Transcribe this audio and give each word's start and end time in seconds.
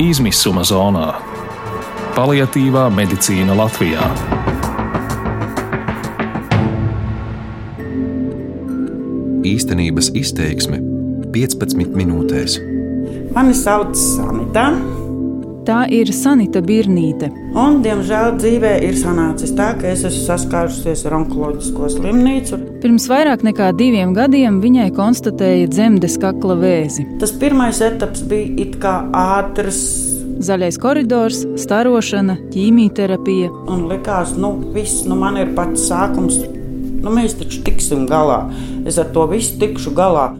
izmisuma 0.00 0.62
zonā. 0.64 1.10
Paliatīvā 2.16 2.86
medicīna 2.94 3.54
Latvijā. 3.58 4.06
Īstenības 9.50 10.10
izteiksme 10.16 10.80
15 11.34 11.92
minūtēs. 12.00 12.56
Mani 13.36 13.54
sauc 13.56 13.92
Sanita. 13.98 14.70
Tā 15.70 15.84
ir 15.94 16.08
Sanita 16.10 16.58
Birnīte. 16.66 17.28
Un, 17.54 17.76
diemžēl 17.84 18.32
dzīvē 18.40 18.72
ir 18.88 18.96
sanācis 18.98 19.52
tā, 19.54 19.68
ka 19.78 19.86
es 19.92 20.00
esmu 20.08 20.24
saskārusies 20.24 21.04
ar 21.06 21.14
onkoloģisko 21.20 21.90
slimnīcu. 21.94 22.56
Pirms 22.82 23.06
vairāk 23.06 23.44
nekā 23.46 23.68
diviem 23.78 24.10
gadiem 24.16 24.56
viņai 24.64 24.88
konstatēja 24.96 25.68
dzemdes 25.70 26.16
kakla 26.18 26.56
vēzi. 26.58 27.04
Tas 27.22 27.30
pirmais 27.38 27.78
etaps 27.86 28.24
bija 28.26 28.48
it 28.64 28.80
kā 28.82 28.96
ātrs. 29.14 29.78
Zaļais 30.42 30.80
koridors, 30.82 31.44
starošana, 31.62 32.40
ķīmijterapija. 32.50 33.52
Un 33.70 33.86
likās, 33.92 34.34
nu, 34.40 34.56
viss, 34.74 35.04
nu, 35.06 35.20
man 35.22 35.38
ir 35.38 35.54
pats 35.54 35.86
sākums. 35.86 36.40
Nu, 36.98 37.14
mēs 37.14 37.38
taču 37.38 37.62
tiksim 37.68 38.08
galā. 38.10 38.40
Es 38.90 38.98
ar 38.98 39.14
to 39.14 39.28
visu 39.30 39.54
tikšu 39.62 39.94
galā. 39.94 40.32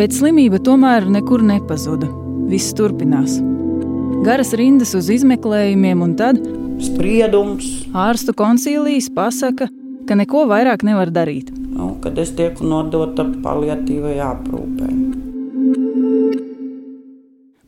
Bet 0.00 0.16
slimība 0.16 0.64
tomēr 0.64 1.10
nekur 1.12 1.44
nepazuda. 1.44 2.08
Viss 2.48 2.72
turpinās. 2.72 3.36
Garas 4.24 4.54
rindas 4.56 4.94
uz 4.98 5.08
izmeklējumiem, 5.12 6.02
un 6.04 6.14
tad 6.18 6.40
spriedums. 6.84 7.66
Ārstu 7.96 8.34
koncīlijas 8.36 9.08
pasaka, 9.14 9.68
ka 10.08 10.16
neko 10.18 10.46
vairāk 10.50 10.84
nevar 10.86 11.12
darīt. 11.14 11.52
Nu, 11.52 11.94
kad 12.02 12.18
es 12.18 12.32
tieku 12.36 12.66
nodota 12.66 13.26
paliatīvai 13.44 14.16
aprūpē. 14.24 14.88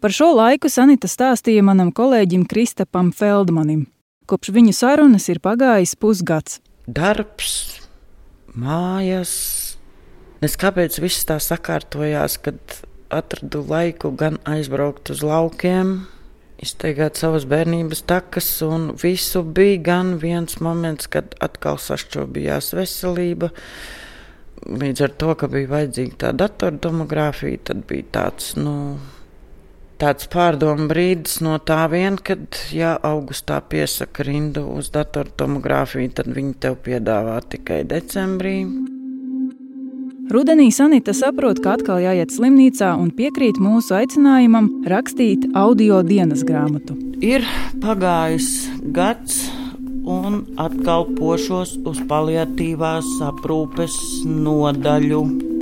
Par 0.00 0.14
šo 0.16 0.30
laiku 0.32 0.70
Sanita 0.72 1.10
stāstīja 1.12 1.60
manam 1.60 1.90
kolēģim 1.92 2.46
Kristapam 2.48 3.10
Feldmanim. 3.12 3.84
Kopš 4.30 4.52
viņu 4.56 4.72
sarunas 4.72 5.28
ir 5.28 5.42
pagājis 5.44 5.92
pusgads. 6.00 6.60
Darbs, 6.88 7.82
mājas. 8.56 9.34
Es 10.40 10.56
kāpēc 10.56 10.96
viss 11.04 11.26
tā 11.28 11.36
sakārtojās, 11.36 12.38
kad 12.40 12.80
atradu 13.12 13.60
laiku 13.68 14.14
gan 14.16 14.38
aizbraukt 14.48 15.12
uz 15.12 15.20
laukiem, 15.26 16.06
izteigāt 16.60 17.20
savas 17.20 17.46
bērnības 17.48 18.04
takas, 18.08 18.48
un 18.66 18.90
visu 19.00 19.42
bija 19.42 19.80
gan 19.90 20.16
viens 20.22 20.60
moments, 20.64 21.08
kad 21.12 21.34
atkal 21.40 21.80
sašķobījās 21.80 22.74
veselība. 22.76 23.50
Līdz 24.60 25.06
ar 25.06 25.14
to, 25.16 25.32
ka 25.40 25.48
bija 25.48 25.70
vajadzīga 25.70 26.20
tā 26.26 26.34
datortomogrāfija, 26.36 27.62
tad 27.70 27.86
bija 27.88 28.10
tāds, 28.18 28.52
nu, 28.60 28.74
tāds 30.00 30.28
pārdomu 30.32 30.90
brīdis 30.90 31.40
no 31.46 31.56
tā 31.64 31.80
vien, 31.92 32.20
kad, 32.20 32.44
ja 32.76 32.92
augustā 33.08 33.62
piesaka 33.64 34.28
rindu 34.28 34.66
uz 34.76 34.92
datortomogrāfiju, 34.92 36.12
tad 36.20 36.32
viņi 36.36 36.56
tev 36.60 36.80
piedāvā 36.84 37.40
tikai 37.48 37.82
decembrī. 37.88 38.56
Rudenī 40.30 40.68
Sanita 40.70 41.10
saprot, 41.10 41.58
ka 41.58 41.72
atkal 41.74 41.98
jāiet 42.04 42.30
slimnīcā 42.30 42.92
un 43.02 43.08
piekrīt 43.10 43.56
mūsu 43.58 43.96
aicinājumam 43.98 44.68
rakstīt 44.86 45.48
audio 45.58 46.04
dienas 46.06 46.44
grāmatu. 46.46 46.94
Ir 47.18 47.42
pagājis 47.82 48.68
gads, 48.94 49.40
un 50.06 50.44
atkal 50.54 51.08
pošos 51.18 51.72
uz 51.82 51.98
paliatīvās 52.10 53.08
aprūpes 53.26 53.96
nodaļu. 54.26 55.20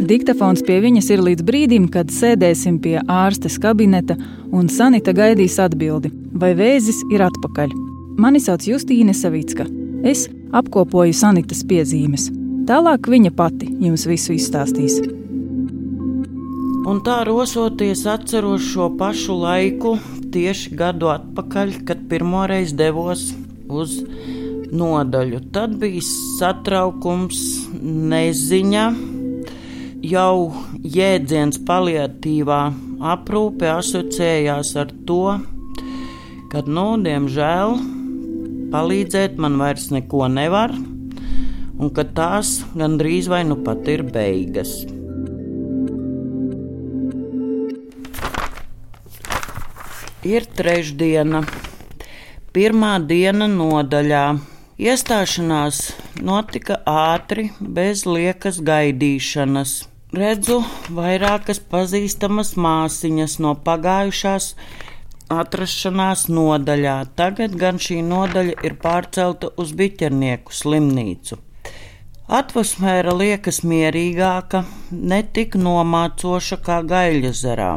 Diktafons 0.08 0.60
pie 0.66 0.78
viņas 0.84 1.08
ir 1.16 1.24
līdz 1.24 1.46
brīdim, 1.48 1.88
kad 1.88 2.12
sēdēsim 2.12 2.76
pie 2.84 2.98
ārstes 3.08 3.56
kabineta 3.62 4.18
un 4.52 4.68
Sanita 4.68 5.14
gaidīs 5.16 5.56
atbildi, 5.64 6.12
vai 6.36 6.52
vēzis 6.58 7.00
ir 7.08 7.24
atpakaļ. 7.24 7.72
Mani 8.20 8.44
sauc 8.44 8.68
Justīne 8.68 9.16
Savicka. 9.16 9.64
Es 10.04 10.28
apkopoju 10.52 11.16
Sanitas 11.16 11.64
piezīmes. 11.64 12.28
Tālāk 12.68 13.06
viņa 13.08 13.30
pati 13.32 13.66
jums 13.80 14.02
visu 14.04 14.34
izstāstīs. 14.34 14.98
Un 16.88 16.98
tā 17.04 17.22
rosoties, 17.24 18.02
atceros 18.04 18.66
šo 18.74 18.90
pašu 19.00 19.38
laiku, 19.40 19.94
tieši 20.34 20.74
gadu 20.76 21.08
atpakaļ, 21.08 21.72
kad 21.88 22.02
pirmoreiz 22.10 22.74
devos 22.76 23.22
uz 23.72 23.94
nodaļu. 24.68 25.40
Tad 25.54 25.78
bija 25.80 26.02
satraukums, 26.04 27.40
neziņa, 28.12 28.84
jau 30.04 30.34
jēdziens 30.84 31.62
paliatīvā 31.64 32.60
aprūpe 33.14 33.72
asociējās 33.78 34.74
ar 34.84 34.92
to, 35.08 35.38
ka, 36.52 36.66
nu, 36.68 36.86
diemžēl, 37.00 37.80
palīdzēt 38.76 39.40
man 39.40 39.56
vairs 39.56 39.88
neko 39.96 40.28
nevar 40.36 40.76
un 41.78 41.90
ka 41.94 42.04
tās 42.18 42.58
gandrīz 42.78 43.28
vai 43.30 43.44
nu 43.48 43.58
pat 43.64 43.88
ir 43.90 44.02
beigas. 44.14 44.74
Ir 50.26 50.44
trešdiena, 50.58 51.44
pirmā 52.52 52.98
diena 53.06 53.46
nodaļā. 53.50 54.24
Iestāšanās 54.78 55.78
notika 56.22 56.76
ātri, 56.86 57.48
bez 57.58 58.04
liekas 58.06 58.60
gaidīšanas. 58.62 59.72
Redzu 60.14 60.60
vairākas 60.94 61.58
pazīstamas 61.72 62.52
māsiņas 62.58 63.38
no 63.42 63.56
pagājušās 63.66 64.52
atrašanās 65.34 66.28
nodaļā. 66.30 66.96
Tagad 67.18 67.58
gan 67.58 67.82
šī 67.82 68.00
nodaļa 68.06 68.54
ir 68.64 68.78
pārcelta 68.84 69.50
uz 69.58 69.74
Biķernieku 69.76 70.54
slimnīcu. 70.54 71.42
Atmosfēra 72.28 73.14
liekas 73.16 73.62
mierīgāka, 73.64 74.60
ne 74.92 75.22
tik 75.32 75.54
nomācoša 75.56 76.58
kā 76.60 76.74
Gaļģezerā. 76.84 77.68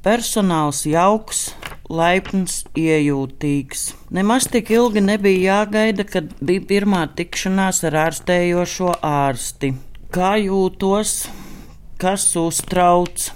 Personāls 0.00 0.78
jauks, 0.88 1.42
laipns, 1.92 2.62
iejūtīgs. 2.72 3.82
Nemaz 4.16 4.46
tik 4.48 4.70
ilgi 4.72 5.02
nebija 5.04 5.58
jāgaida, 5.58 6.06
kad 6.08 6.30
bija 6.40 6.62
pirmā 6.70 7.02
tikšanās 7.18 7.82
ar 7.84 7.98
ārstējošo 8.06 8.94
ārsti. 9.04 9.74
Kā 10.16 10.30
jūtos, 10.40 11.12
kas 12.00 12.24
uztrauc? 12.40 13.26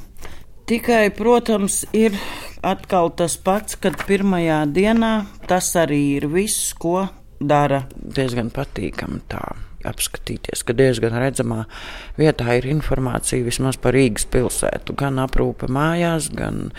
Tikai, 0.73 1.11
protams, 1.19 1.83
ir 1.93 2.17
atkal 2.65 3.13
tas 3.21 3.37
pats, 3.37 3.77
kad 3.77 4.01
pirmajā 4.09 4.63
dienā 4.73 5.13
tas 5.53 5.69
arī 5.77 6.01
ir 6.15 6.31
viss, 6.33 6.73
ko 6.73 7.11
dara. 7.37 7.83
Diezgan 7.93 8.49
patīkami 8.57 9.21
tā 9.29 9.45
apskatīties, 9.89 10.63
ka 10.67 10.77
diezgan 10.77 11.17
redzamā 11.19 11.65
vietā 12.19 12.57
ir 12.59 12.69
informācija 12.73 13.45
vismaz 13.47 13.79
par 13.83 13.97
Rīgas 13.97 14.27
pilsētu. 14.33 14.97
Gan 14.99 15.21
aprūpe 15.23 15.71
mājās, 15.73 16.31
gan 16.35 16.71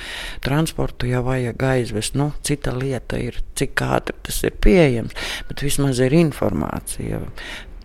transportu 0.46 1.10
jau 1.12 1.24
vajag 1.28 1.68
aizvest. 1.74 2.18
Nu, 2.20 2.32
cita 2.46 2.76
lieta 2.78 3.20
ir, 3.22 3.42
cik 3.60 3.86
ātri 3.86 4.18
tas 4.26 4.42
ir 4.48 4.58
pieejams, 4.64 5.16
bet 5.50 5.66
vismaz 5.66 6.02
ir 6.04 6.16
informācija. 6.18 7.22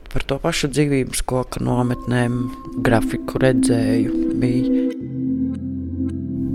Par 0.09 0.25
to 0.25 0.39
pašu 0.41 0.71
dzīvības 0.73 1.21
koku 1.29 1.61
nometnēm 1.61 2.41
grafiku 2.85 3.43
redzēju. 3.45 4.25
Bija. 4.41 4.89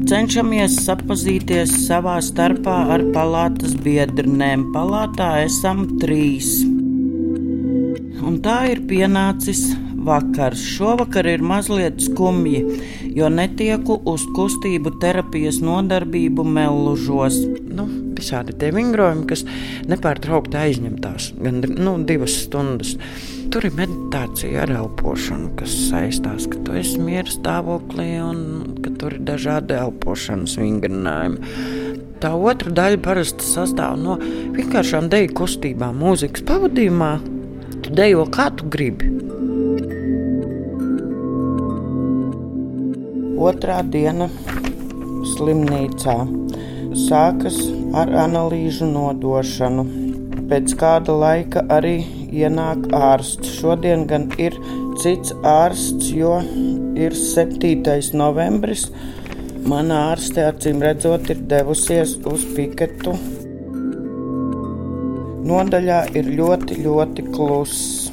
Cenšamies 0.09 0.73
sapazīties 0.83 1.71
savā 1.85 2.17
starpā 2.25 2.75
ar 2.97 3.05
palātas 3.15 3.77
biedrnēm. 3.85 4.65
Palātā 4.73 5.29
esam 5.45 5.85
trīs 6.01 6.57
un 8.27 8.39
tā 8.43 8.59
ir 8.71 8.83
pienācis 8.89 9.65
vakars. 10.03 10.61
Šovakar 10.75 11.27
ir 11.29 11.43
mazliet 11.45 12.01
skumji, 12.03 12.63
jo 13.15 13.29
netieku 13.31 13.99
uz 14.09 14.25
kustību 14.35 14.97
terapijas 15.03 15.61
nodarbību 15.63 16.45
mellužos. 16.47 17.39
Nu, 17.73 17.87
visādi 18.17 18.55
tie 18.59 18.71
vingrojumi, 18.75 19.27
kas 19.29 19.45
nepārtraukti 19.89 20.59
aizņemtās, 20.59 21.33
gan 21.43 21.63
nu, 21.75 21.97
divas 22.07 22.37
stundas. 22.45 22.95
Tur 23.53 23.67
ir 23.67 23.75
meditācija 23.77 24.63
ar 24.63 24.71
elpošanu, 24.73 25.51
kas 25.59 25.73
saistās, 25.91 26.47
ka 26.49 26.61
tu 26.65 26.77
esi 26.79 26.97
miera 27.03 27.29
stāvoklī 27.29 28.15
un 28.23 28.39
ka 28.81 28.93
tur 28.97 29.17
ir 29.17 29.25
dažādi 29.27 29.77
elpošanas 29.77 30.57
vingrinājumi. 30.61 31.53
Tā 32.23 32.31
otra 32.39 32.71
daļa 32.71 33.01
parasti 33.03 33.43
sastāv 33.43 33.97
no 33.99 34.15
vienkāršām 34.55 35.09
deju 35.11 35.33
kustībām, 35.41 35.97
mūzikas 35.99 36.45
pavadījumā, 36.47 37.11
Tu 37.93 37.97
dejo 37.99 38.23
kā 38.33 38.47
tu 38.57 38.65
gribi. 38.73 39.05
Otrā 43.47 43.75
diena 43.95 44.25
slimnīcā 45.33 46.15
sākas 47.03 47.59
ar 48.01 48.09
analīžu 48.23 48.87
nodošanu. 48.95 49.85
Pēc 50.49 50.73
kāda 50.81 51.19
laika 51.25 51.63
arī 51.77 51.93
ienāk 52.33 52.89
ārsts. 52.97 53.53
Šodien 53.59 54.07
gan 54.09 54.25
ir 54.41 54.57
cits 55.03 55.37
ārsts, 55.53 56.09
jo 56.17 56.39
ir 56.97 57.13
7. 57.13 57.77
novembris 58.17 58.87
Mana 59.69 60.01
ārste 60.15 60.49
acīm 60.49 60.81
redzot, 60.81 61.29
ir 61.29 61.45
devusies 61.53 62.17
uz 62.33 62.49
piketu. 62.57 63.13
Nodaļā 65.43 65.99
ir 66.15 66.29
ļoti, 66.37 66.77
ļoti 66.85 67.25
kluss. 67.33 68.09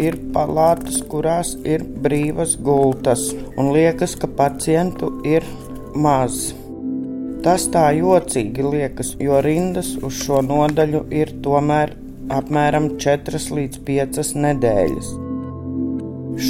Ir 0.00 0.16
palātas, 0.34 0.98
kurās 1.10 1.52
ir 1.68 1.84
brīvas 2.04 2.56
gultas, 2.64 3.28
un 3.60 3.70
liekas, 3.74 4.16
ka 4.18 4.30
pacientu 4.38 5.12
ir 5.28 5.46
maz. 5.94 6.50
Tas 7.44 7.68
tā 7.72 7.86
jocīgi 7.96 8.64
liekas, 8.66 9.14
jo 9.22 9.38
rindas 9.44 9.94
uz 10.02 10.18
šo 10.24 10.42
nodaļu 10.44 11.06
ir 11.22 11.34
tomēr 11.44 11.94
apmēram 12.34 12.94
4 13.00 13.40
līdz 13.56 13.82
5 13.86 14.34
nedēļas. 14.44 15.10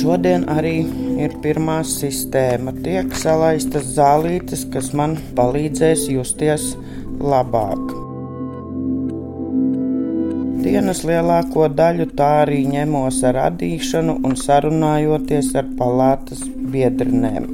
Šodien 0.01 0.45
arī 0.53 0.77
ir 1.21 1.35
pirmā 1.45 1.81
sistēma. 1.87 2.77
Tiek 2.85 3.17
salaistas 3.19 3.91
zālītes, 3.97 4.67
kas 4.73 4.93
man 4.97 5.19
palīdzēs 5.39 6.07
justies 6.15 6.71
labāk. 7.19 8.00
Dienas 10.61 10.99
lielāko 11.09 11.71
daļu 11.73 12.05
tā 12.19 12.27
arī 12.43 12.59
ņemos 12.69 13.23
ar 13.25 13.37
radīšanu 13.39 14.19
un 14.29 14.35
sarunājoties 14.37 15.55
ar 15.57 15.71
palātas 15.79 16.43
biedrinēm. 16.75 17.47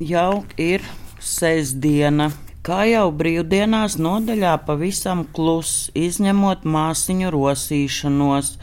Jau 0.00 0.44
ir 0.56 0.86
sestdiena. 1.20 2.30
Kā 2.64 2.80
jau 2.88 3.10
brīvdienās 3.12 3.98
nodaļā 4.00 4.54
pavisam 4.64 5.26
kluss, 5.36 5.90
izņemot 5.92 6.64
māsiņu 6.64 7.32
rosīšanos. 7.36 8.54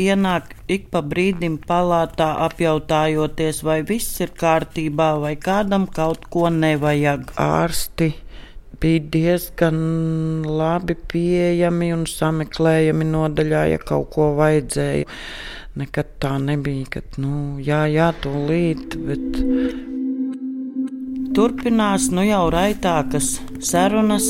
Ienāk 0.00 0.52
ik 0.68 0.90
pa 0.92 1.00
brīdim 1.00 1.56
palātā 1.64 2.34
apjautājoties, 2.44 3.64
vai 3.64 3.80
viss 3.88 4.20
ir 4.20 4.36
kārtībā, 4.36 5.14
vai 5.24 5.36
kādam 5.40 5.88
kaut 5.88 6.28
ko 6.28 6.52
nevajag. 6.52 7.32
Ārsti 7.40 8.12
bija 8.80 9.04
diezgan 9.14 9.78
labi 10.46 10.96
pieejami 11.12 11.92
un 11.96 12.06
sameklējami 12.08 13.06
nodaļā, 13.12 13.64
ja 13.74 13.80
kaut 13.82 14.10
ko 14.16 14.32
vajadzēja. 14.40 15.06
Nekad 15.80 16.16
tā 16.22 16.34
nebija, 16.42 16.88
ka, 16.96 17.04
nu, 17.22 17.60
jā, 17.62 17.84
jā, 17.92 18.10
tūlīt, 18.24 18.98
bet 19.06 19.40
Turpinās 21.30 22.08
nu 22.10 22.24
jau 22.26 22.48
raitākas 22.50 23.26
sarunas 23.62 24.24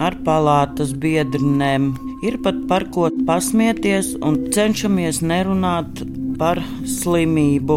ar 0.00 0.14
palātas 0.24 0.94
biedrinēm. 1.02 1.90
Ir 2.24 2.38
pat 2.46 2.62
par 2.70 2.86
ko 2.94 3.10
pasmieties 3.28 4.14
un 4.24 4.38
cenšamies 4.56 5.20
nerunāt 5.20 6.00
par 6.40 6.62
slimību. 6.94 7.76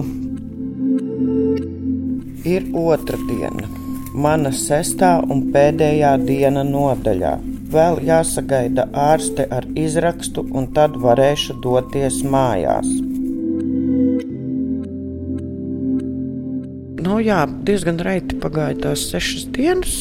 Ir 2.47 2.71
otra 2.85 3.19
diena, 3.27 3.67
mana 4.23 4.51
sestā 4.55 5.17
un 5.31 5.47
pēdējā 5.53 6.15
diena 6.25 6.65
nodaļā. 6.67 7.37
Vēl 7.69 7.99
jāsagaida 8.07 8.87
ārste 8.97 9.45
ar 9.53 9.67
izrakstu, 9.77 10.43
un 10.57 10.71
tad 10.75 10.97
varēšu 10.99 11.59
doties 11.63 12.23
mājās. 12.25 12.89
Nu, 16.99 17.19
jā, 17.23 17.43
diezgan 17.65 18.01
reiti 18.05 18.37
pagāja 18.41 18.81
tās 18.87 19.05
sešas 19.11 19.47
dienas. 19.55 19.99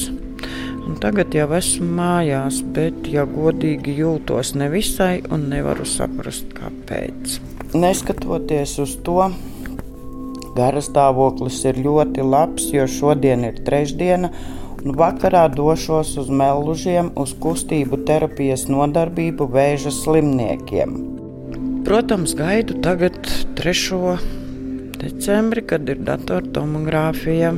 Tagad 0.98 1.34
jau 1.36 1.46
esmu 1.54 1.86
mājās, 1.98 2.62
bet, 2.74 3.04
ja 3.12 3.22
godīgi 3.28 3.92
jūtos 4.00 4.54
nevisai 4.56 5.20
un 5.30 5.44
nevaru 5.52 5.84
saprast, 5.86 6.48
kāpēc. 6.56 7.36
Neskatoties 7.76 8.72
uz 8.82 8.96
to, 9.06 9.28
garas 10.58 10.90
stāvoklis 10.90 11.60
ir 11.70 11.78
ļoti 11.84 12.24
labs, 12.26 12.70
jo 12.74 12.86
šodien 12.90 13.46
ir 13.48 13.60
trešdiena, 13.66 14.32
un 14.82 14.98
vakarā 14.98 15.46
došos 15.52 16.16
uz 16.22 16.28
Mellužiem 16.30 17.12
uz 17.18 17.34
kustību 17.42 18.02
terapijas 18.08 18.66
nodarbību 18.70 19.48
vēža 19.54 19.94
slimniekiem. 19.94 20.98
Protams, 21.86 22.34
gaidu 22.36 22.76
tagad 22.84 23.16
trešo 23.56 24.18
decembrī, 24.98 25.62
kad 25.70 25.88
ir 25.88 26.02
datortomogrāfija. 26.04 27.52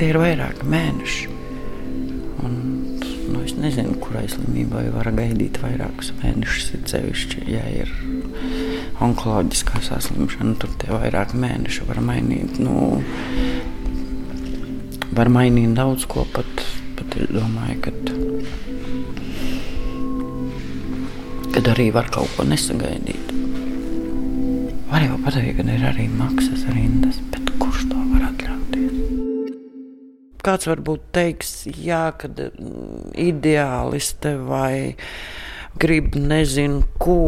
Tie 0.00 0.08
ir 0.10 0.18
vairāki 0.20 0.68
mēneši. 0.72 1.28
Un, 2.40 2.56
nu, 3.30 3.42
es 3.44 3.54
nezinu, 3.60 3.98
kurai 4.02 4.24
slimībai 4.32 4.86
var 4.94 5.12
gaidīt 5.14 5.60
vairākus 5.62 6.14
mēnešus. 6.22 6.72
Ir 6.78 6.86
sevišķi, 6.94 7.44
ja 7.52 7.66
ir 7.82 7.92
onkoloģiskā 9.04 9.80
saslimšana, 9.84 10.56
tur 10.60 10.72
tie 10.80 10.92
vairāk 10.92 11.32
mēneši 11.38 11.86
var 11.88 12.00
mainīt. 12.04 12.58
Nu, 12.62 13.00
var 15.16 15.30
mainīt 15.32 15.74
daudz 15.78 16.06
ko 16.10 16.26
pat, 16.34 16.64
pat 16.98 17.16
es 17.20 17.30
domāju, 17.32 17.78
kad, 17.86 17.98
kad 21.56 21.72
arī 21.74 21.90
var 21.96 22.10
kaut 22.12 22.30
ko 22.36 22.46
nesagaidīt. 22.48 23.34
Var 24.90 25.06
jau 25.06 25.18
pateikt, 25.24 25.60
ka 25.60 25.66
ir 25.70 25.84
arī 25.86 26.06
maksas 26.10 26.66
rindas, 26.74 27.20
bet 27.32 27.50
kurš 27.62 27.84
to 27.92 27.98
var 28.12 28.28
atļauties? 28.30 28.96
Kāds 30.44 30.66
varbūt 30.70 31.10
teiks, 31.14 31.52
jā, 31.78 32.08
kad 32.18 32.38
mm, 32.48 33.12
ideāliste 33.28 34.34
vai 34.48 34.96
grib 35.78 36.16
nezinu 36.18 36.82
ko, 36.98 37.18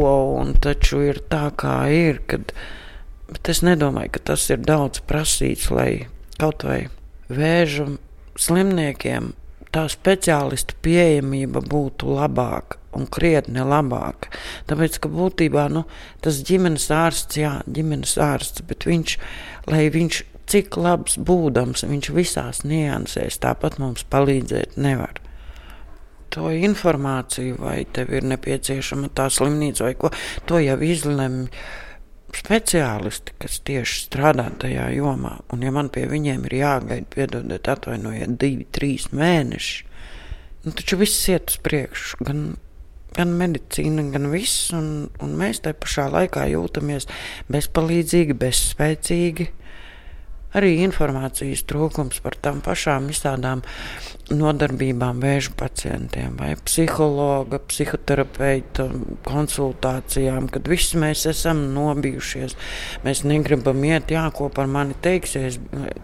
un 0.41 0.55
taču 0.63 1.03
ir 1.07 1.23
tā, 1.31 1.51
kā 1.59 1.77
ir. 1.93 2.23
Kad, 2.27 2.55
bet 3.31 3.53
es 3.53 3.63
nedomāju, 3.67 4.17
ka 4.17 4.25
tas 4.33 4.49
ir 4.51 4.65
daudz 4.65 5.05
prasīts, 5.09 5.71
lai 5.75 6.09
kaut 6.41 6.67
vai 6.67 6.87
vēža 7.33 7.87
slimniekiem 8.41 9.33
tā 9.73 9.87
speciālistu 9.89 10.77
pieejamība 10.85 11.63
būtu 11.65 12.13
labāka 12.13 12.79
un 12.97 13.07
krietni 13.09 13.65
labāka. 13.65 14.29
Tāpēc, 14.69 14.99
ka 15.01 15.09
būtībā 15.13 15.69
nu, 15.73 15.87
tas 16.25 16.43
ģimenes 16.45 16.91
ārsts, 16.93 17.39
jā, 17.41 17.55
ģimenes 17.65 18.19
ārsts, 18.21 18.65
bet 18.69 18.85
viņš, 18.89 19.17
lai 19.73 19.87
viņš 19.95 20.21
cik 20.53 20.77
labs 20.77 21.17
būdams, 21.17 21.87
viņš 21.89 22.13
visās 22.13 22.63
niansēs 22.69 23.41
tāpat 23.41 23.79
mums 23.81 24.05
palīdzēt 24.13 24.77
nevar. 24.77 25.23
To 26.33 26.49
informāciju, 26.49 27.59
vai 27.61 27.83
tev 27.93 28.13
ir 28.17 28.25
nepieciešama 28.25 29.11
tā 29.13 29.29
slimnīca 29.33 29.85
vai 29.85 29.95
ko, 30.01 30.09
to 30.49 30.61
jau 30.63 30.79
izlemj 30.81 31.51
speciālisti, 32.33 33.35
kas 33.43 33.59
tieši 33.67 34.07
strādā 34.07 34.47
tajā 34.63 34.89
jomā. 34.97 35.37
Un, 35.53 35.65
ja 35.67 35.73
man 35.75 35.91
pie 35.93 36.07
viņiem 36.09 36.47
ir 36.49 36.57
jāgaida, 36.63 37.09
piedodiet, 37.13 37.69
atvainojiet, 37.69 38.37
divi, 38.41 38.65
trīs 38.73 39.11
mēneši, 39.13 39.85
nu, 40.65 40.73
taču 40.73 40.97
viss 41.03 41.29
iet 41.29 41.53
uz 41.53 41.61
priekšu. 41.67 42.23
Gan, 42.25 42.45
gan 43.13 43.35
medicīna, 43.37 44.07
gan 44.15 44.31
viss, 44.33 44.71
un, 44.77 45.11
un 45.21 45.37
mēs 45.37 45.61
tajā 45.67 45.77
pašā 45.85 46.09
laikā 46.15 46.47
jūtamies 46.55 47.11
bezpalīdzīgi, 47.53 48.39
bezspēcīgi 48.41 49.51
arī 50.59 50.77
informācijas 50.85 51.65
trūkums 51.69 52.21
par 52.25 52.37
tām 52.43 52.61
pašām 52.65 53.09
izstādām 53.13 53.63
nodarbībām 54.33 55.21
vēža 55.23 55.53
pacientiem 55.59 56.37
vai 56.41 56.53
psihologa, 56.65 57.61
psihoterapeita 57.69 58.87
konsultācijām, 59.27 60.49
kad 60.53 60.71
visi 60.71 61.01
mēs 61.01 61.27
esam 61.31 61.65
nobijušies. 61.75 62.57
Mēs 63.05 63.25
negribam 63.29 63.83
iet, 63.89 64.13
jā, 64.15 64.25
ko 64.35 64.49
par 64.53 64.71
mani 64.71 64.97
teiksies, 65.05 65.59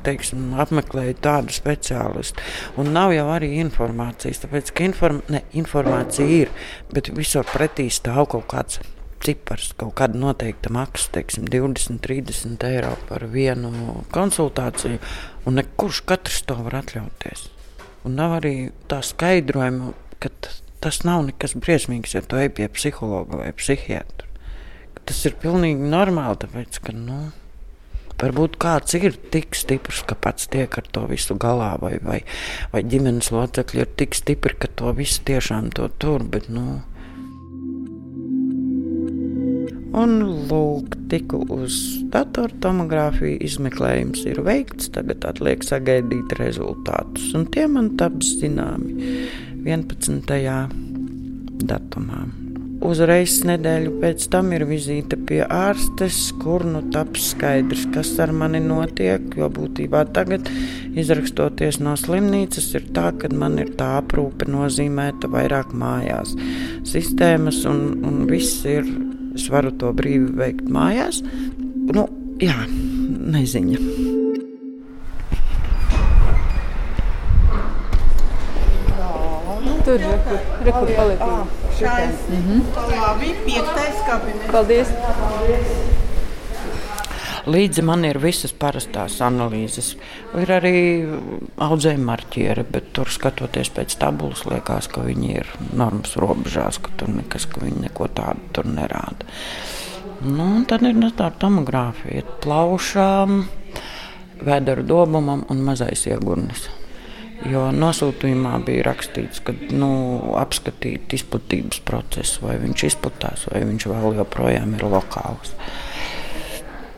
teiksim, 0.07 0.53
apmeklēju 0.61 1.19
tādu 1.25 1.57
speciālistu. 1.57 2.45
Un 2.81 2.93
nav 2.97 3.15
jau 3.17 3.29
arī 3.33 3.55
informācijas, 3.63 4.45
tāpēc, 4.45 4.75
ka 4.75 4.87
inform 4.89 5.23
ne, 5.33 5.45
informācija 5.59 6.45
ir, 6.45 6.55
bet 6.93 7.13
visur 7.17 7.49
pretī 7.49 7.89
stāv 7.93 8.29
kaut 8.35 8.49
kāds 8.51 8.83
cipars, 9.25 9.73
kaut 9.79 9.95
kāda 9.99 10.19
noteikta 10.21 10.73
maksa, 10.75 11.11
teiksim, 11.19 11.49
20, 11.51 12.01
30 12.05 12.67
eiro 12.69 12.95
par 13.09 13.27
vienu 13.33 13.73
konsultāciju, 14.15 15.01
un 15.47 15.59
nekurš 15.61 16.03
katrs 16.09 16.45
to 16.49 16.59
var 16.67 16.81
atļauties. 16.83 17.49
Un 18.07 18.17
nav 18.19 18.39
arī 18.39 18.55
tā 18.91 19.01
skaidrojuma, 19.05 19.93
ka 20.23 20.31
tas 20.83 21.03
nav 21.07 21.27
nekas 21.27 21.57
briesmīgs, 21.59 22.15
ja 22.15 22.23
tu 22.23 22.39
ej 22.39 22.53
pie 22.55 22.71
psihologa 22.73 23.43
vai 23.43 23.51
psihiatra. 23.57 24.27
Tas 25.09 25.21
ir 25.25 25.39
pilnīgi 25.41 25.89
normāli, 25.89 26.39
tāpēc, 26.45 26.81
ka, 26.85 26.93
nu, 26.93 27.31
varbūt 28.21 28.59
kāds 28.61 28.97
ir 28.99 29.17
tik 29.33 29.57
stiprs, 29.57 30.03
ka 30.07 30.17
pats 30.19 30.51
tiek 30.53 30.75
ar 30.81 30.87
to 30.93 31.07
visu 31.11 31.37
galā, 31.41 31.73
vai, 31.81 31.97
vai, 32.05 32.19
vai 32.75 32.83
ģimenes 32.85 33.31
locekļi 33.35 33.85
ir 33.85 33.91
tik 34.01 34.19
stipri, 34.19 34.57
ka 34.59 34.71
to 34.81 34.93
visu 34.99 35.23
tiešām 35.29 35.71
to 35.77 35.89
tur, 36.03 36.25
bet, 36.27 36.51
nu, 36.53 36.83
Un 39.99 40.19
lūk, 40.51 40.95
tiku 41.11 41.41
uz 41.51 41.77
datortomogrāfiju, 42.13 43.41
izmeklējums 43.49 44.27
ir 44.31 44.43
veikts, 44.47 44.93
tagad 44.95 45.27
atliek 45.27 45.65
sagaidīt 45.67 46.37
rezultātus. 46.39 47.33
Un 47.35 47.49
tie 47.51 47.67
man 47.71 47.97
taps 47.99 48.37
zināmi 48.39 49.09
11. 49.67 50.37
datumā. 51.67 52.27
Uzreiz 52.79 53.41
nedēļu 53.43 53.97
pēc 53.99 54.29
tam 54.31 54.53
ir 54.55 54.63
vizīte 54.69 55.17
pie 55.27 55.41
ārstes, 55.43 56.29
kur 56.39 56.63
nu 56.63 56.85
taps 56.95 57.33
skaidrs, 57.33 57.89
kas 57.91 58.13
ar 58.23 58.31
mani 58.31 58.61
notiek. 58.63 59.25
Jo 59.35 59.49
būtībā 59.51 60.05
tagad, 60.15 60.47
izrakstoties 60.95 61.81
no 61.83 61.97
slimnīcas, 61.99 62.71
ir 62.79 62.87
tā, 62.95 63.11
ka 63.19 63.33
man 63.35 63.59
ir 63.59 63.75
tā 63.81 63.97
aprūpe 63.99 64.47
nozīmēta 64.47 65.27
vairāk 65.33 65.75
mājās. 65.75 66.37
Sistēmas 66.87 67.65
un, 67.67 67.83
un 68.07 68.23
viss 68.31 68.63
ir, 68.71 68.87
es 69.39 69.49
varu 69.53 69.73
to 69.81 69.93
brīvi 69.97 70.33
veikt 70.39 70.69
mājās. 70.73 71.23
Nu, 71.95 72.09
jā, 72.43 72.59
neziņa. 73.35 73.79
Tur 79.89 80.03
ir 80.05 80.19
rekur 80.67 80.91
paliekam. 80.99 81.47
Mhm. 81.79 82.61
Labi, 82.91 83.31
piektais 83.47 84.03
kabinets. 84.05 84.53
Paldies! 84.53 86.08
Līdzi 87.49 87.83
man 87.87 88.05
ir 88.05 88.19
visas 88.21 88.53
parastās 88.53 89.15
analīzes. 89.25 89.95
Ir 90.37 90.51
arī 90.53 90.73
audzējuma 91.65 92.11
marķiere, 92.11 92.65
bet 92.69 92.91
tur 92.97 93.09
skatoties 93.13 93.71
pēc 93.73 93.95
tabulas, 94.03 94.45
liekas, 94.49 94.91
ka 94.93 95.07
viņi 95.07 95.31
ir 95.41 95.53
normas 95.73 96.17
robežās, 96.21 96.81
ka 96.85 96.93
tur 97.01 97.13
nekas, 97.15 97.49
ka 97.49 97.63
viņi 97.65 97.87
neko 97.87 98.11
tādu 98.19 98.53
tur 98.53 98.69
nerāda. 98.69 99.29
Nu, 100.29 100.51
tad 100.69 100.85
ir 100.85 100.99
tā 101.17 101.31
tomogrāfija, 101.41 102.27
plaušām, 102.43 103.41
vēdera 104.45 104.85
dobumam 104.85 105.47
un 105.49 105.65
mazais 105.65 106.05
iegurnis. 106.11 106.67
Jo 107.47 107.69
nosūtījumā 107.71 108.57
bija 108.67 108.89
rakstīts, 108.89 109.41
ka 109.47 109.55
nu, 109.71 109.91
apskatīt 110.41 111.15
izplatības 111.15 111.81
procesu, 111.87 112.43
vai 112.45 112.57
viņš 112.61 112.87
izplatās, 112.91 113.47
vai 113.53 113.63
viņš 113.69 113.87
vēl 113.93 114.19
joprojām 114.19 114.75
ir 114.75 114.89
lokāls. 114.91 115.55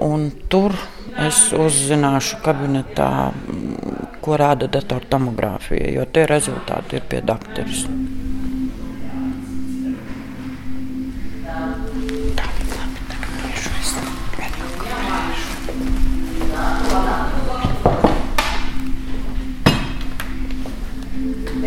Tur 0.01 0.73
es 1.21 1.39
uzzināšu 1.53 2.39
kabinetā, 2.41 3.09
ko 4.25 4.39
rāda 4.41 4.67
datortomogrāfija, 4.73 5.91
jo 5.93 6.07
tie 6.09 6.25
rezultāti 6.27 6.97
ir 6.97 7.05
pie 7.11 7.21
doktora. 7.21 7.69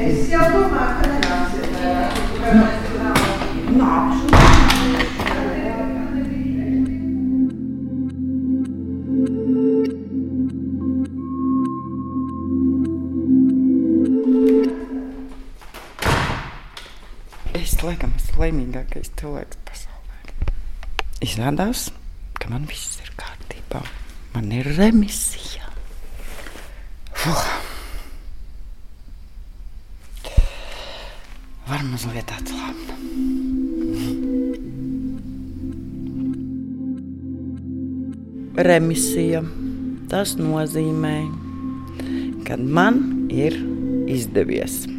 Es 0.03 0.25
jau 0.33 0.47
domāju, 0.57 0.97
ka 0.97 1.05
nenāksiet. 1.13 2.92
Laimīgākais 18.93 19.11
cilvēks 19.17 19.57
pasaulē. 19.65 20.17
Izrādās, 21.23 21.91
ka 22.37 22.49
man 22.49 22.65
viss 22.67 22.99
ir 23.01 23.11
kārtībā. 23.17 23.81
Man 24.33 24.51
ir 24.51 24.65
remisija. 24.77 25.65
Fuh. 27.13 27.45
Var 31.67 31.83
mazliet 31.89 32.29
atslābt. 32.29 32.91
Remisija. 38.55 39.43
Tas 40.09 40.35
nozīmē, 40.37 41.17
ka 42.45 42.57
man 42.57 43.29
ir 43.31 43.55
izdevies. 44.07 44.92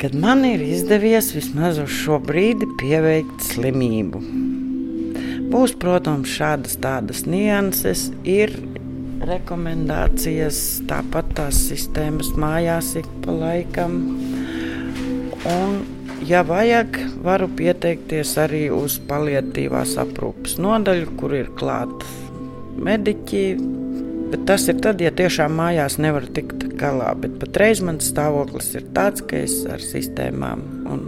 Kad 0.00 0.14
man 0.16 0.46
ir 0.48 0.62
izdevies 0.64 1.26
vismaz 1.36 1.76
uz 1.82 1.90
šo 1.92 2.16
brīdi 2.24 2.64
pieveikt 2.80 3.42
slimību. 3.44 4.22
Būs, 5.52 5.74
protams, 5.82 6.30
šādas 6.32 6.78
tādas 6.80 7.26
nianses, 7.28 8.06
ir 8.24 8.54
rekomendācijas, 9.28 10.60
tāpat 10.88 11.34
tās 11.36 11.58
sistēmas 11.66 12.30
mājās 12.40 12.94
ik 13.02 13.10
pa 13.26 13.34
laikam. 13.42 13.98
Un, 15.52 15.76
ja 16.24 16.40
vajag, 16.48 16.96
varu 17.26 17.50
pieteikties 17.60 18.32
arī 18.40 18.62
uz 18.72 18.96
paliatīvās 19.10 19.98
aprūpes 20.00 20.56
nodaļu, 20.64 21.12
kur 21.20 21.36
ir 21.42 21.52
klāta 21.60 22.08
mediķi. 22.80 23.44
Bet 24.32 24.48
tas 24.48 24.64
ir 24.72 24.80
tad, 24.80 25.04
ja 25.04 25.12
tiešām 25.12 25.60
mājās 25.60 26.00
nevar 26.00 26.24
tikt 26.32 26.59
galā. 26.80 27.12
Bet 27.20 27.36
patreiz 27.42 27.82
mans 27.84 28.08
stāvoklis 28.10 28.72
ir 28.78 28.88
tāds, 28.96 29.24
ka 29.26 29.42
es 29.44 29.60
ar 29.70 29.82
sistēmām 29.84 30.64
un 30.90 31.04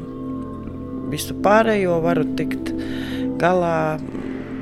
visu 1.13 1.37
pārējo 1.45 1.99
varu 2.05 2.25
tikt 2.39 2.73
galā 3.41 3.99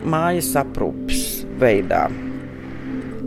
mājas 0.06 0.54
aprūpes 0.58 1.44
veidā. 1.60 2.06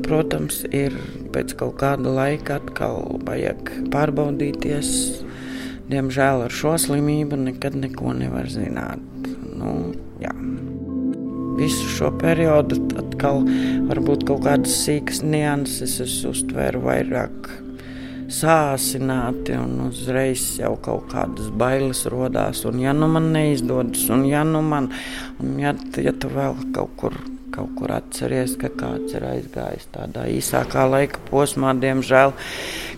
Protams, 0.03 0.63
ir 0.75 0.95
pēc 1.33 1.55
kaut 1.59 1.77
kāda 1.81 2.11
laika 2.11 2.59
atkal 2.59 3.21
vajag 3.27 3.71
pārbaudīties. 3.93 4.89
Diemžēl 5.91 6.45
ar 6.45 6.53
šo 6.53 6.75
slimību 6.79 7.39
nekad 7.47 7.75
neko 7.79 8.13
nevar 8.17 8.49
zināt. 8.51 9.03
Nu, 9.53 9.93
jā. 10.23 10.33
Visu 11.59 11.89
šo 11.93 12.09
periodu 12.17 12.79
atkal 12.99 13.43
varbūt 13.89 14.25
kaut 14.27 14.43
kādas 14.47 14.73
sīkas 14.83 15.21
nianses 15.23 15.99
es 16.03 16.15
uztvēru 16.27 16.81
vairāk 16.87 17.51
sāsināti 18.33 19.55
un 19.57 19.89
uzreiz 19.89 20.45
jau 20.59 20.73
kaut 20.83 21.11
kādas 21.13 21.51
bailes 21.53 22.05
rodās. 22.09 22.63
Un 22.69 22.81
ja 22.81 22.95
nu 22.97 23.09
man 23.11 23.31
neizdodas, 23.35 24.07
un 24.13 24.25
ja 24.29 24.43
nu 24.47 24.63
man, 24.65 24.89
un 25.39 25.55
ja, 25.61 25.75
ja 26.01 26.15
tu 26.17 26.31
vēl 26.33 26.57
kaut 26.75 26.97
kur 26.99 27.17
kaut 27.53 27.75
kur 27.77 27.91
atceries, 27.93 28.55
ka 28.57 28.71
kāds 28.73 29.13
ir 29.13 29.25
aizgājis 29.29 29.85
tādā 29.93 30.25
īsākā 30.33 30.87
laika 30.89 31.21
posmā, 31.27 31.75
diemžēl, 31.77 32.33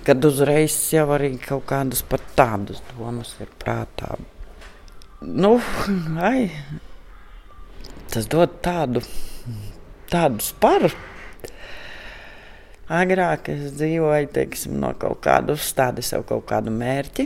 kad 0.08 0.28
uzreiz 0.30 0.78
jau 0.94 1.10
arī 1.18 1.34
kaut 1.42 1.66
kādas 1.72 2.06
pat 2.08 2.24
tādas 2.38 2.80
domas 2.94 3.34
ir 3.44 3.52
prātā. 3.60 4.16
Nu, 5.26 5.58
ai, 6.22 6.48
tas 8.14 8.30
dod 8.32 8.62
tādu, 8.64 9.04
tādu 10.12 10.46
sparu. 10.46 10.94
Agrāk 12.86 13.50
es 13.50 13.72
dzīvoju 13.80 14.28
teiksim, 14.36 14.76
no 14.82 14.92
kaut 15.02 15.24
kāda 15.26 15.56
uzstāde, 15.58 16.04
sev 16.06 16.26
kaut 16.30 16.46
kādu 16.52 16.74
mērķi. 16.74 17.26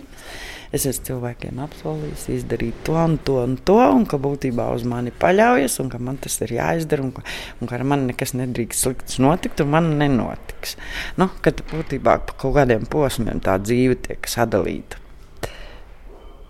Es 0.69 0.85
esmu 0.85 1.07
cilvēkiem 1.07 1.59
apsolījis 1.63 2.27
izdarīt 2.29 2.77
to 2.85 2.93
un 2.93 3.17
to 3.25 3.39
un 3.41 3.55
to, 3.65 3.75
un 3.75 4.05
ka 4.07 4.19
būtībā 4.21 4.67
uz 4.75 4.85
mani 4.87 5.11
paļaujas, 5.11 5.79
un 5.81 5.89
ka 5.89 5.97
man 5.97 6.19
tas 6.21 6.37
ir 6.45 6.53
jāizdara, 6.59 7.03
un 7.03 7.11
ka, 7.15 7.23
un 7.59 7.71
ka 7.71 7.75
ar 7.79 7.83
mani 7.89 8.11
nekas 8.11 8.35
nedrīkst 8.37 8.85
slikts 8.85 9.17
notikt, 9.19 9.63
un 9.65 9.73
man 9.73 9.89
nenotiks. 9.99 10.77
Nu, 11.17 11.27
kad 11.43 11.65
būtībā 11.73 12.19
pa 12.29 12.37
kaut 12.37 12.55
kādiem 12.59 12.85
posmiem 12.85 13.41
tā 13.43 13.57
dzīve 13.59 13.97
tiek 14.05 14.29
sadalīta. 14.29 15.01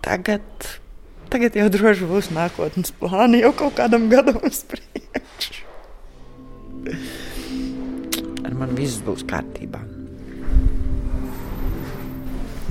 Tagad, 0.03 0.67
tagad 1.31 1.55
jau 1.55 1.69
droši 1.71 2.11
būs 2.11 2.29
nākotnes 2.35 2.91
plāni 2.99 3.41
jau 3.41 3.55
kaut 3.63 3.79
kādam 3.79 4.11
gadam 4.11 4.43
uz 4.43 4.61
priekšu. 4.67 5.65
Ar 8.59 8.65
mani 8.67 8.75
viss 8.75 8.99
būs 8.99 9.21
kārtībā. 9.23 9.79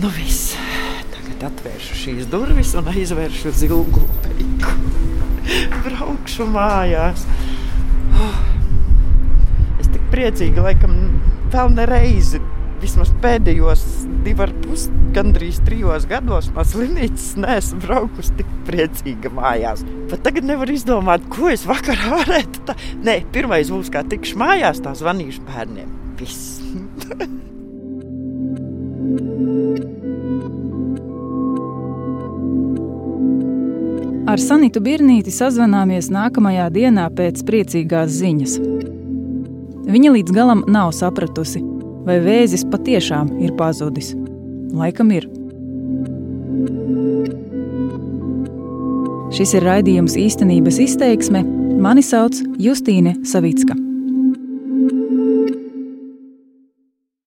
Nu 0.02 0.10
viss. 0.12 0.50
Tagad 1.14 1.46
atvēršu 1.48 1.94
šīs 1.96 2.26
durvis 2.28 2.74
un 2.76 2.90
aizvēršu 2.92 3.48
uz 3.48 3.62
ilgu 3.64 4.02
laiku. 4.26 4.74
Braukšu 5.86 6.44
mājās. 6.52 7.24
Oh. 8.20 8.36
Es 9.80 9.88
tik 9.88 10.04
priecīgi, 10.12 10.60
laikam, 10.60 10.92
vēl 11.56 11.72
nereizi. 11.78 12.42
Vismaz 12.84 13.08
pēdējos 13.24 13.86
pus, 13.88 14.12
gandrīz 15.18 15.58
trijos 15.66 16.06
gados 16.06 16.50
no 16.54 16.62
slimnīcas 16.66 17.32
neesmu 17.42 17.80
braukusi 17.82 18.36
tik 18.38 18.52
priecīga 18.68 19.32
mājās. 19.34 19.82
Pat 20.12 20.22
tagad 20.28 20.46
nevaru 20.46 20.76
izdomāt, 20.76 21.26
ko 21.32 21.50
es 21.50 21.66
vakarā 21.66 22.12
varētu. 22.20 22.62
Tā... 22.68 22.76
Nē, 23.02 23.20
pirmais 23.34 23.72
būs, 23.74 23.90
kā 23.94 24.04
tikšu 24.06 24.38
mājās, 24.38 24.82
tā 24.84 24.94
zvanīšu 24.98 25.42
bērniem. 25.48 25.90
Viss. 26.20 26.62
Ar 34.28 34.36
Sanitu 34.36 34.82
Birnīti 34.84 35.32
sazvanāmies 35.32 36.10
nākamajā 36.12 36.66
dienā 36.74 37.06
pēc 37.16 37.40
priecīgās 37.48 38.12
ziņas. 38.20 38.58
Viņa 39.88 40.14
līdz 40.18 40.36
galam 40.36 40.66
nav 40.68 40.92
sapratusi, 40.92 41.64
vai 42.04 42.20
vēzis 42.20 42.68
patiešām 42.68 43.38
ir 43.40 43.56
pazudis. 43.56 44.12
Laikam 44.74 45.12
ir. 45.14 45.28
Šis 49.38 49.54
ir 49.54 49.66
raidījums 49.68 50.16
īstenības 50.18 50.80
izteiksme. 50.88 51.44
Mani 51.78 52.02
sauc 52.02 52.40
Justīne 52.58 53.18
Savicka. 53.28 53.87